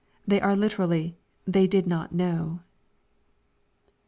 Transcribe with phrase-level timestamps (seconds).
[0.27, 1.15] They are literally,"
[1.45, 2.61] they did EiQt know."